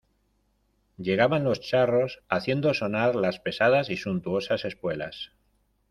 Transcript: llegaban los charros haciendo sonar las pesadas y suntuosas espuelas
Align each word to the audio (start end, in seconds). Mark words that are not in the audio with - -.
llegaban 0.97 1.43
los 1.43 1.61
charros 1.61 2.23
haciendo 2.27 2.73
sonar 2.73 3.15
las 3.15 3.39
pesadas 3.39 3.91
y 3.91 3.97
suntuosas 3.97 4.65
espuelas 4.65 5.31